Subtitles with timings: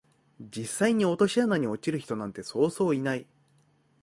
[0.39, 3.27] 実際に落とし穴に落ちる人なんてそうそういない